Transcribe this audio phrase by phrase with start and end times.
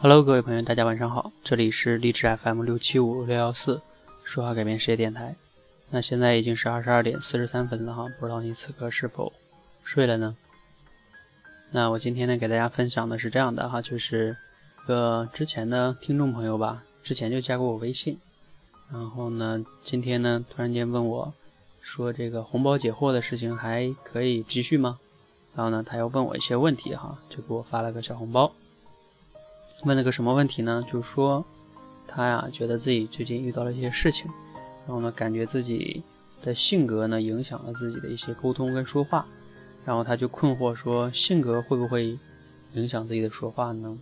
[0.00, 3.82] Hello，各位朋友，大家晚上好，这里是励志 FM 六七五六幺四
[4.22, 5.34] 说话改变世界电台。
[5.90, 9.32] 那现在已经是二十二点四十三分了哈，不知道你此刻是否
[9.82, 10.36] 睡了呢？
[11.72, 14.36] 那我今天呢，给大家分享的是这样的哈，就是
[14.86, 18.20] 个之前的听众朋友吧，之前就加过我微信，
[18.92, 21.34] 然后呢，今天呢，突然间问我，
[21.80, 25.00] 说这个红包解惑的事情还可以继续吗？
[25.56, 28.52] 然后呢，他又问我一些问题哈，就给我发了个小红包。
[29.84, 30.84] 问了个什么问题呢？
[30.90, 31.44] 就是说，
[32.06, 34.28] 他呀觉得自己最近遇到了一些事情，
[34.86, 36.02] 然后呢，感觉自己
[36.42, 39.24] 的性格呢影响了自己的一些沟通跟说话，
[39.84, 42.18] 然后他就困惑说，性格会不会
[42.74, 43.96] 影响自己的说话呢？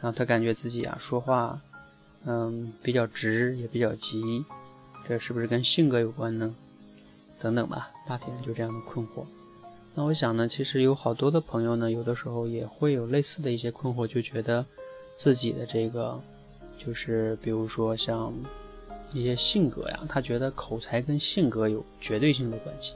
[0.00, 1.60] 然后他感觉自己啊说话，
[2.24, 4.44] 嗯，比较直也比较急，
[5.06, 6.52] 这是不是跟性格有关呢？
[7.38, 9.24] 等等吧，大体上就这样的困惑。
[9.94, 14.66] 那我想呢，其实有好多的朋友呢，有的时候也会有类似的一些困惑，就觉得。
[15.16, 16.20] 自己的这个，
[16.76, 18.32] 就是比如说像
[19.12, 22.94] 一些性格呀，他觉得口才跟性格有绝对性的关系。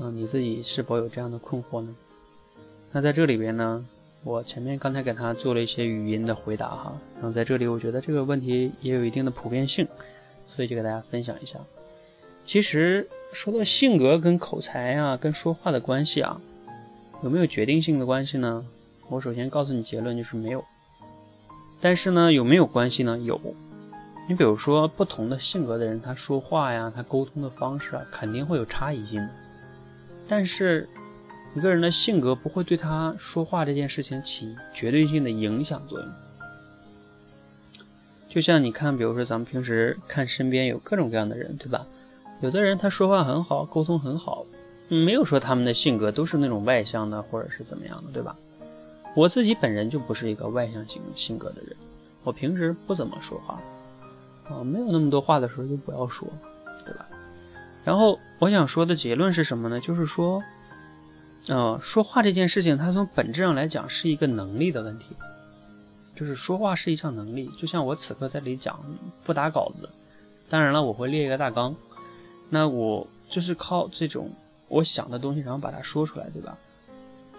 [0.00, 1.94] 嗯，你自己是否有这样的困惑呢？
[2.90, 3.86] 那在这里边呢，
[4.22, 9.86] 我前面刚才给他做了一些语音的回答哈，然后在这里我觉得这个问题也有一定的普遍性，
[10.46, 11.58] 所以就给大家分享一下。
[12.44, 16.40] 其实说到性格跟口才啊，跟说话的关系啊，
[17.22, 18.66] 有没有决定性的关系呢？
[19.08, 20.64] 我首先告诉你结论就是没有。
[21.84, 23.18] 但是呢，有没有关系呢？
[23.18, 23.38] 有。
[24.26, 29.28] 你比如说，不同的性格的人，他说话呀，他沟通的方式啊，肯定会有差异性的。
[30.26, 30.88] 但是，
[31.54, 36.08] 一个人的性格不会对他说话这件事情起绝对性的影响作用。
[38.30, 41.86] 就像你看，比如说咱们平时看身边有各种各样的人，对吧？
[42.40, 44.46] 有的人他说话很好，沟通很好，
[44.88, 48.34] 没有说他们的性格都是那种外向的，或者是怎么样的，对吧？
[49.14, 51.76] 我自己本人就不是一个外向型性格的人，
[52.24, 53.60] 我平时不怎么说话，
[54.48, 56.28] 啊，没有那么多话的时候就不要说，
[56.84, 57.06] 对吧？
[57.84, 59.78] 然后我想说的结论是什么呢？
[59.78, 60.42] 就是说，
[61.48, 65.14] 呃，说话这件事情，它从本质上来讲是一个能力的问题，
[66.16, 67.48] 就是说话是一项能力。
[67.58, 68.78] 就像我此刻在这里讲，
[69.22, 69.88] 不打稿子，
[70.48, 71.76] 当然了，我会列一个大纲，
[72.48, 74.30] 那我就是靠这种
[74.68, 76.56] 我想的东西，然后把它说出来，对吧？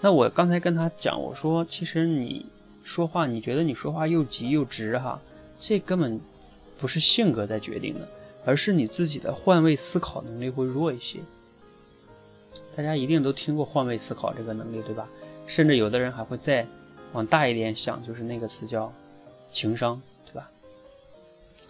[0.01, 2.45] 那我刚才跟他讲，我说其实你
[2.83, 5.19] 说话，你觉得你说话又急又直哈，
[5.57, 6.19] 这根本
[6.77, 8.07] 不是性格在决定的，
[8.45, 11.19] 而是你自己的换位思考能力会弱一些。
[12.75, 15.07] 大家一定都听过换位思考这个能力，对吧？
[15.47, 16.67] 甚至有的人还会再
[17.13, 18.93] 往大一点想，就是那个词叫
[19.51, 20.51] 情商，对吧？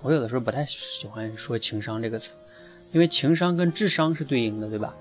[0.01, 2.35] 我有的时候不太喜欢说情商这个词，
[2.91, 4.93] 因为情商跟智商是对应的，对吧？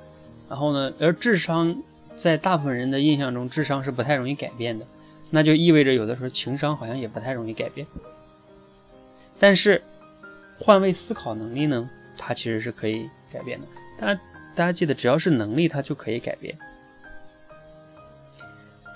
[0.48, 1.82] 然后呢，而智商。
[2.16, 4.86] 在大部分人的印象中，智商是不太容易改变的，
[5.30, 7.86] 那就意味着有的时候情商好像也不太容易改变。
[9.38, 9.82] 但是
[10.58, 13.66] 换位思考能力呢，它其实是可以改变的。
[13.98, 14.20] 大家，
[14.54, 16.56] 大家记得，只要是能力，它就可以改变。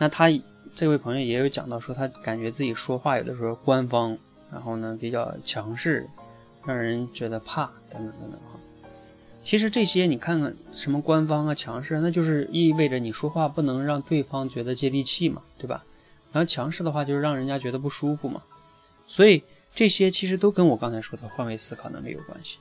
[0.01, 0.29] 那他
[0.77, 4.17] 这位朋友也有讲到说，他感觉自己说话有的时候官方，
[4.53, 6.09] 然后呢比较强势，
[6.65, 8.41] 让人觉得怕等等等等。
[9.49, 15.87] 其实这些你看看什么官方啊、强势，那就是意味着你说话不能让对方觉得接地气嘛，对吧？
[16.33, 18.43] 然后强势的话就是让人家觉得不舒服嘛。
[19.07, 19.43] 所以
[19.75, 22.59] 这些其实都跟我刚才说的换位思考能力有关系。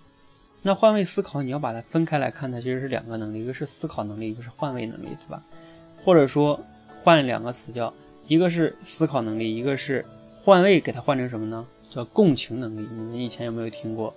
[0.62, 5.44] 那换位思考你要把它分开来看，它其实是两个能力，一个是思考能力，一个是换位能力，对吧？
[6.06, 6.58] 或者说
[7.04, 7.94] 换两个词叫
[8.30, 10.06] 一个是思考能力，一个是
[10.38, 11.68] 换位，给它换成什么呢？
[11.90, 12.88] 叫共情能力。
[12.90, 14.16] 你们以前有没有听过？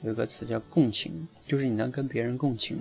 [0.00, 2.78] 有一个词叫共情，就是你能跟别人共情，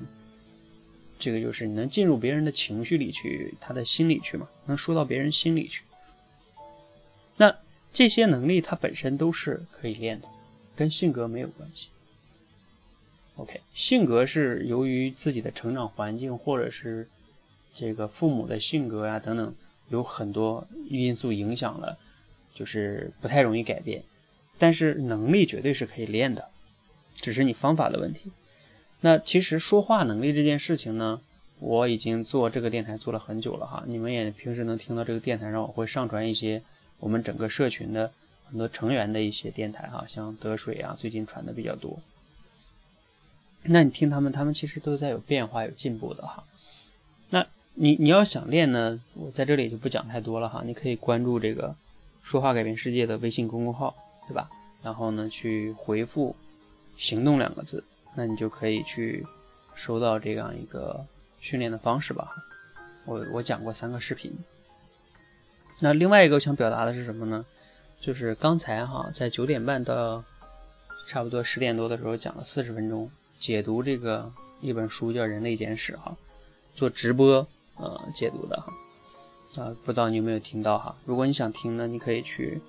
[1.17, 5.83] 这个就是你能进入别人的情绪里去，他的心里去嘛，能说到别人心里去。
[7.38, 7.56] 那
[7.94, 10.27] 这些能力它本身都是可以练的，
[10.75, 11.88] 跟性格没有关系。
[13.38, 17.07] OK，性格是由于自己的成长环境或者是
[17.73, 19.56] 这个父母的性格呀等等，
[19.89, 21.97] 有很多因素影响了，
[22.53, 24.03] 就是不太容易改变。
[24.57, 26.50] 但是能力绝对是可以练的。
[27.15, 28.31] 只是你方法的问题。
[29.01, 31.21] 那其实说话能力这件事情呢，
[31.59, 33.83] 我已经做这个电台做了很久了哈。
[33.85, 36.63] 你们也平时能听到这个电台上我会上传一些
[36.99, 38.11] 我们整个社群的
[38.49, 41.99] 很多成员的一些电台哈，像得水啊，最近传的比较多。
[43.63, 46.44] 那你听他们，他们其实都在有变化、有进步的哈。
[47.29, 47.45] 那
[47.75, 50.63] 你你要想练呢，我在这里就不讲太多了哈。
[50.65, 51.75] 你可以关注这个
[52.23, 53.95] “说话改变世界”的微信公众号，
[54.27, 54.49] 对吧？
[54.81, 56.35] 然后呢，去回复。
[56.99, 57.83] 行动两个字，
[58.18, 59.24] 那你就可以去
[59.75, 61.06] 收到这样一个
[61.40, 62.34] 训练的方式吧。
[63.06, 64.36] 我我讲过三个视频。
[65.80, 67.46] 那另外一个我想表达的是什么呢？
[68.02, 70.24] 就是刚才哈，在九点半到
[71.08, 74.31] 差不多十点多的时候讲了四十分钟解读这个
[74.62, 76.18] 一本书叫《人类简史》哈，
[76.74, 78.74] 做直播呃解读的哈
[79.64, 80.96] 啊，不知道你有没有听到哈？
[81.06, 82.60] 如果你想听呢，你可以去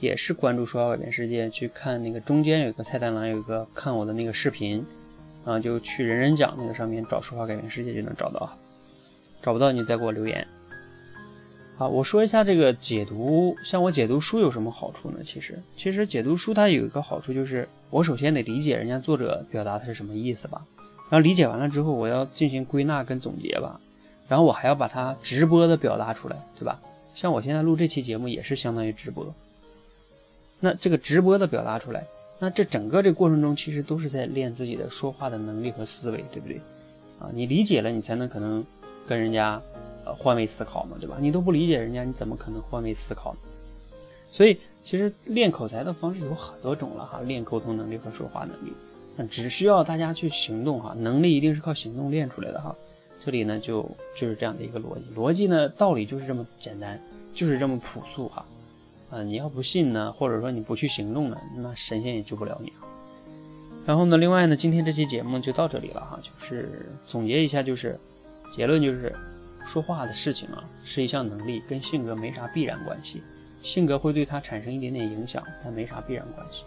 [0.00, 4.84] 也是关注说话改变世界去看那个中间有一个菜单栏有一个看我的那个视频
[5.44, 8.58] 啊，就去人人讲那个上面找说话改变世界就能找到，
[9.42, 10.46] 找不到你再给我留言。
[11.76, 15.18] 好，我说一下这个解读，像我解读书有什么好处呢？
[15.24, 20.64] 其实，其实解读书它有一个好处，就是我首先得理解人家作者表达的是什么意思吧，
[21.10, 23.80] 然后理解完了之后，我要进行归纳跟总结吧，
[24.28, 26.80] 然后我还要把它直播的表达出来，对吧？
[27.12, 29.34] 像我现在录这期节目也是相当于直播，
[30.64, 32.06] 那这个直播的表达出来，
[32.38, 36.56] 那这整个这过程中其实都是在练自己的说话的能力和思维，对不对？
[37.20, 38.64] 啊，你理解了，你才能可能
[39.06, 39.60] 跟人家。
[40.06, 41.16] 呃，换位思考嘛，对吧？
[41.18, 43.38] 你都不理解人家，你怎么可能换位思考呢？
[44.30, 48.74] 所以，其实练口才的方式有很多种了哈，练沟通能力和说话能力，
[49.16, 52.76] 那只需要大家去行动哈，能力一定是靠行动练出来的哈。
[53.24, 57.00] 这里呢，就就是这样的一个逻辑，逻辑呢，道理就是这么简单，
[57.32, 58.44] 就是这么朴素哈。
[59.14, 62.72] 啊，你要不信呢，或者说你不去行动呢，那神仙也救不了你。
[63.86, 67.98] 然后呢，另外呢，今天这期节目就到这里了哈，就是总结一下，就是
[68.52, 69.14] 结论就是。
[69.66, 73.22] 说话的事情啊，是一项能力，跟性格没啥必然关系。
[73.62, 76.66] 性格会对他产生一点点影响，但没啥必然关系。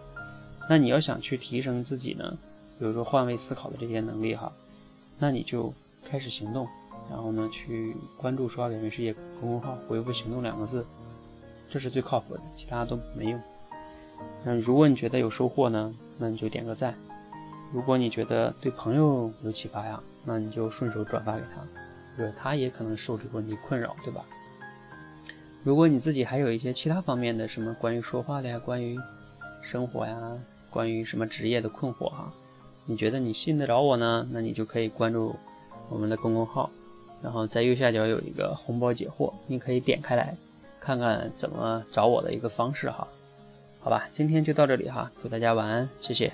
[0.67, 2.35] 那你要想去提升自己呢，
[2.79, 4.51] 比如说换位思考的这些能力哈，
[5.19, 5.71] 那你就
[6.03, 6.67] 开始行动，
[7.07, 10.83] 然后呢去关注“说话改变世界”公众号，回复“行动”两个字，
[11.69, 13.39] 这是最靠谱的，其他都没用。
[14.43, 16.93] 那如果你觉得有收获呢，那你就点个赞；
[17.73, 21.61] 如果你觉得对朋友有启发呀，那你就顺手转发给他。
[22.15, 24.25] 对，他也可能受这个问题困扰，对吧？
[25.63, 28.97] 如果你自己还有一些其他方面的什么关于说话的呀，关于
[29.61, 30.37] 生活呀，
[30.69, 32.31] 关于什么职业的困惑哈，
[32.85, 34.27] 你觉得你信得着我呢？
[34.31, 35.35] 那你就可以关注
[35.89, 36.69] 我们的公众号，
[37.21, 40.35] 然后在右下角有一个红包解惑，你可以点开来
[40.87, 43.05] 看看怎么找我的一个方式哈。
[43.81, 46.31] 好吧，今天就到这里哈，祝大家晚安，谢谢。